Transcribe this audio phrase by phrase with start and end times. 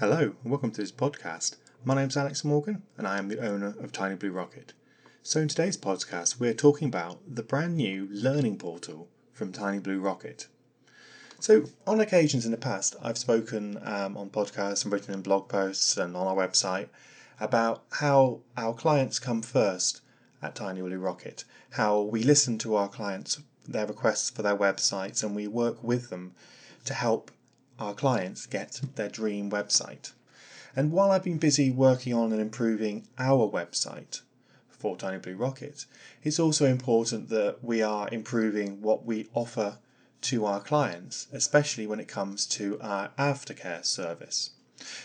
[0.00, 1.54] Hello, and welcome to this podcast.
[1.84, 4.72] My name's Alex Morgan, and I am the owner of Tiny Blue Rocket.
[5.22, 10.00] So, in today's podcast, we're talking about the brand new learning portal from Tiny Blue
[10.00, 10.48] Rocket.
[11.38, 15.48] So, on occasions in the past, I've spoken um, on podcasts and written in blog
[15.48, 16.88] posts and on our website
[17.38, 20.00] about how our clients come first
[20.42, 25.22] at Tiny Blue Rocket, how we listen to our clients, their requests for their websites,
[25.22, 26.34] and we work with them
[26.84, 27.30] to help
[27.78, 30.12] our clients get their dream website.
[30.76, 34.22] And while I've been busy working on and improving our website
[34.68, 35.86] for Tiny Blue Rocket,
[36.22, 39.78] it's also important that we are improving what we offer
[40.22, 44.50] to our clients, especially when it comes to our aftercare service.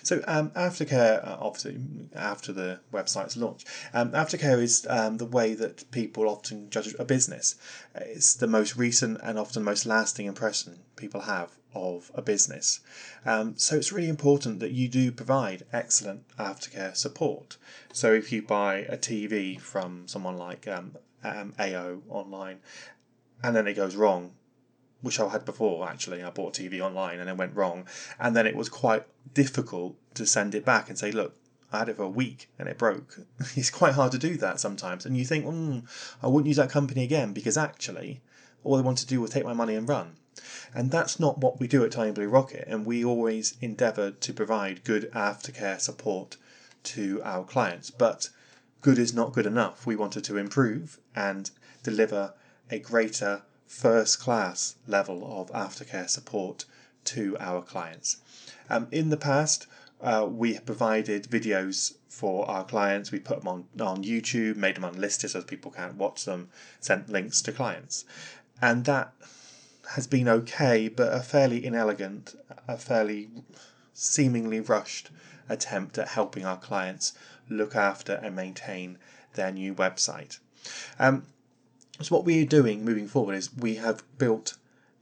[0.02, 1.80] So um, aftercare, uh, obviously,
[2.16, 7.06] after the website's launch, um, aftercare is um, the way that people often judge a
[7.06, 7.56] business.
[7.96, 12.80] It's the most recent and often most lasting impression people have of a business.
[13.26, 17.58] Um, so it's really important that you do provide excellent aftercare support.
[17.94, 22.60] So if you buy a TV from someone like um, um, AO online
[23.44, 24.32] and then it goes wrong,
[25.02, 26.24] which I had before actually.
[26.24, 27.88] I bought a TV online and it went wrong,
[28.20, 31.36] and then it was quite difficult to send it back and say, look,
[31.72, 33.20] I had it for a week and it broke.
[33.56, 35.84] it's quite hard to do that sometimes, and you think, mm,
[36.22, 38.22] I wouldn't use that company again because actually,
[38.64, 40.16] all they want to do was take my money and run.
[40.74, 44.34] And that's not what we do at Tiny Blue Rocket, and we always endeavour to
[44.34, 46.38] provide good aftercare support
[46.84, 47.92] to our clients.
[47.92, 48.30] But
[48.82, 49.86] good is not good enough.
[49.86, 51.50] We wanted to improve and
[51.84, 52.34] deliver
[52.72, 56.66] a greater first class level of aftercare support
[57.06, 58.18] to our clients.
[58.70, 59.68] Um, in the past,
[60.02, 63.12] uh, we have provided videos for our clients.
[63.12, 66.50] We put them on, on YouTube, made them unlisted so people can't watch them,
[66.80, 68.06] sent links to clients.
[68.62, 69.14] And that
[69.94, 72.36] has been okay, but a fairly inelegant,
[72.68, 73.30] a fairly
[73.94, 75.10] seemingly rushed
[75.50, 77.14] attempt at helping our clients
[77.50, 79.00] look after and maintain
[79.34, 80.38] their new website.
[81.00, 81.24] Um,
[82.00, 84.58] so, what we are doing moving forward is we have built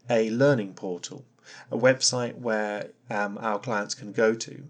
[0.10, 1.26] a learning portal,
[1.70, 4.64] a website where um, our clients can go to.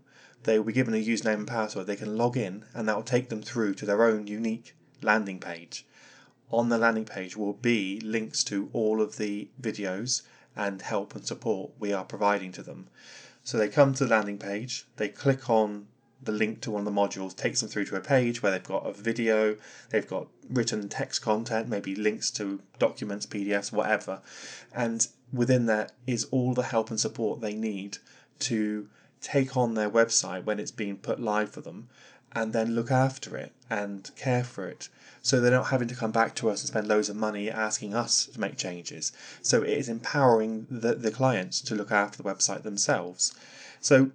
[0.43, 1.85] They will be given a username and password.
[1.85, 5.39] They can log in, and that will take them through to their own unique landing
[5.39, 5.85] page.
[6.49, 10.21] On the landing page will be links to all of the videos
[10.55, 12.87] and help and support we are providing to them.
[13.43, 15.87] So they come to the landing page, they click on
[16.21, 18.63] the link to one of the modules takes them through to a page where they've
[18.63, 19.55] got a video,
[19.89, 24.21] they've got written text content, maybe links to documents, PDFs, whatever.
[24.73, 27.99] And within that is all the help and support they need
[28.39, 28.89] to
[29.21, 31.89] take on their website when it's being put live for them
[32.33, 34.89] and then look after it and care for it
[35.21, 37.93] so they're not having to come back to us and spend loads of money asking
[37.93, 39.11] us to make changes.
[39.41, 43.35] So it is empowering the, the clients to look after the website themselves.
[43.81, 44.11] So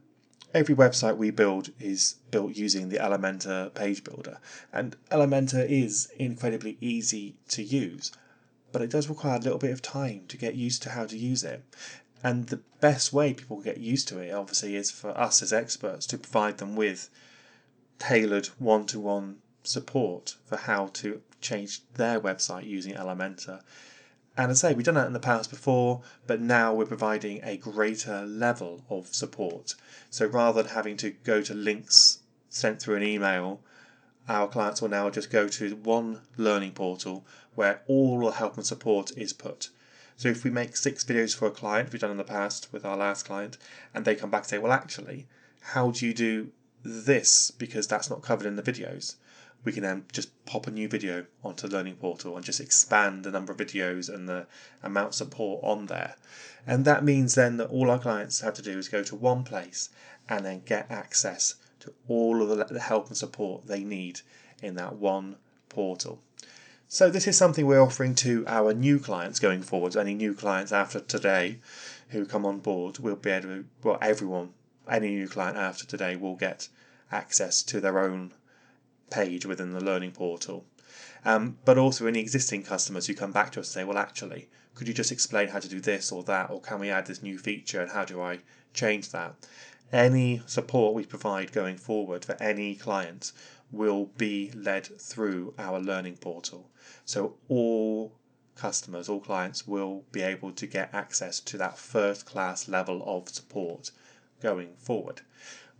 [0.54, 4.38] Every website we build is built using the Elementor page builder,
[4.70, 8.12] and Elementor is incredibly easy to use,
[8.70, 11.16] but it does require a little bit of time to get used to how to
[11.16, 11.64] use it.
[12.22, 16.04] And the best way people get used to it, obviously, is for us as experts
[16.08, 17.08] to provide them with
[18.08, 23.62] tailored one to one support for how to change their website using Elementor
[24.36, 27.58] and I say, we've done that in the past before, but now we're providing a
[27.58, 29.74] greater level of support.
[30.08, 33.60] So rather than having to go to links sent through an email,
[34.28, 38.64] our clients will now just go to one learning portal where all the help and
[38.64, 39.68] support is put.
[40.16, 42.86] So if we make six videos for a client, we've done in the past with
[42.86, 43.58] our last client,
[43.92, 45.26] and they come back and say, well, actually,
[45.60, 46.52] how do you do
[46.84, 47.50] this?
[47.50, 49.16] Because that's not covered in the videos
[49.64, 53.24] we can then just pop a new video onto the Learning Portal and just expand
[53.24, 54.46] the number of videos and the
[54.82, 56.16] amount of support on there.
[56.66, 59.44] And that means then that all our clients have to do is go to one
[59.44, 59.90] place
[60.28, 64.20] and then get access to all of the help and support they need
[64.62, 65.36] in that one
[65.68, 66.20] portal.
[66.88, 69.96] So this is something we're offering to our new clients going forward.
[69.96, 71.58] Any new clients after today
[72.08, 74.52] who come on board will be able to, well, everyone,
[74.88, 76.68] any new client after today will get
[77.10, 78.32] access to their own
[79.10, 80.64] page within the learning portal.
[81.24, 84.48] Um, but also any existing customers who come back to us and say, well, actually,
[84.74, 87.22] could you just explain how to do this or that, or can we add this
[87.22, 88.40] new feature and how do I
[88.74, 89.34] change that?
[89.92, 93.32] Any support we provide going forward for any client
[93.70, 96.70] will be led through our learning portal.
[97.04, 98.12] So all
[98.56, 103.28] customers, all clients will be able to get access to that first class level of
[103.28, 103.90] support
[104.42, 105.22] going forward.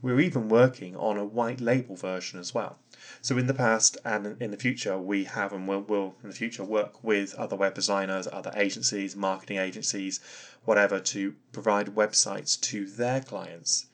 [0.00, 2.78] We're even working on a white label version as well.
[3.20, 6.34] So in the past and in the future, we have and will, will in the
[6.34, 10.18] future work with other web designers, other agencies, marketing agencies,
[10.64, 13.86] whatever, to provide websites to their clients.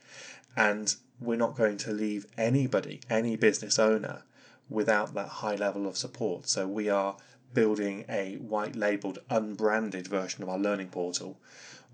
[0.57, 4.23] And we're not going to leave anybody, any business owner,
[4.71, 6.49] without that high level of support.
[6.49, 7.17] So we are
[7.53, 11.39] building a white labeled, unbranded version of our learning portal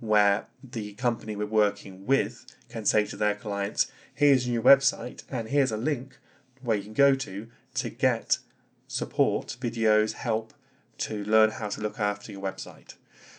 [0.06, 5.25] where the company we're working with can say to their clients, here's your new website
[5.31, 6.19] and here's a link
[6.62, 8.39] where you can go to to get
[8.87, 10.53] support, videos, help
[10.99, 12.95] to learn how to look after your website.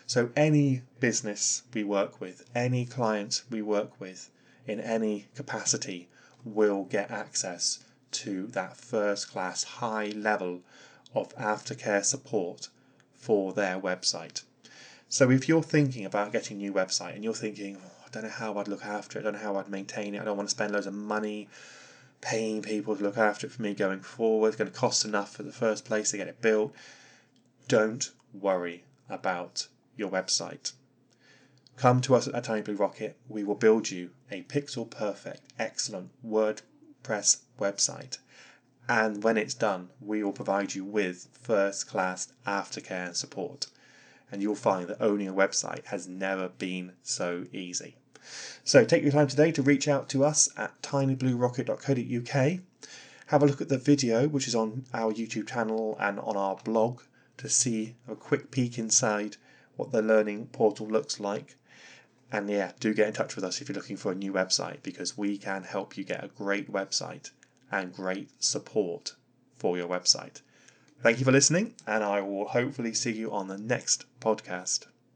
[0.08, 4.30] So, any business we work with, any client we work with
[4.68, 6.10] in any capacity
[6.44, 10.62] will get access to that first class high level
[11.14, 12.70] of aftercare support
[13.14, 14.44] for their website.
[15.08, 18.24] So if you're thinking about getting a new website and you're thinking, oh, I don't
[18.24, 20.38] know how I'd look after it, I don't know how I'd maintain it, I don't
[20.38, 21.48] want to spend loads of money
[22.22, 25.36] paying people to look after it for me going forward, it's going to cost enough
[25.36, 26.74] for the first place to get it built.
[27.68, 30.74] Don't worry about your website.
[31.78, 33.18] Come to us at Tiny Blue Rocket.
[33.28, 38.18] We will build you a pixel perfect, excellent WordPress website.
[38.88, 43.68] And when it's done, we will provide you with first class aftercare and support.
[44.32, 47.96] And you'll find that owning a website has never been so easy.
[48.64, 52.60] So take your time today to reach out to us at tinybluerocket.co.uk.
[53.28, 56.56] Have a look at the video, which is on our YouTube channel and on our
[56.58, 57.02] blog,
[57.38, 59.38] to see a quick peek inside
[59.76, 61.56] what the learning portal looks like.
[62.32, 64.82] And yeah, do get in touch with us if you're looking for a new website
[64.84, 67.32] because we can help you get a great website
[67.72, 69.16] and great support
[69.58, 70.42] for your website.
[71.02, 74.88] Thank you for listening, and I will hopefully see you on the next podcast.